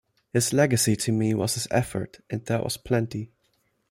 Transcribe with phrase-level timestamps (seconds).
[0.33, 3.29] His legacy to me was his effort, and that was plenty.